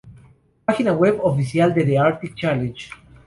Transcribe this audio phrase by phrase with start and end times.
[0.65, 2.89] Página web oficial de The Arctic Challenge